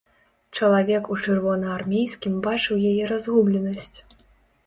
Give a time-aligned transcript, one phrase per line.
[0.59, 3.97] Чалавек у чырвонаармейскім бачыў яе разгубленасць.